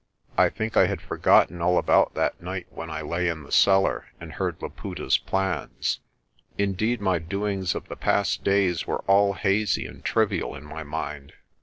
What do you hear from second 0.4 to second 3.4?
think I had forgotten all about that night when I lay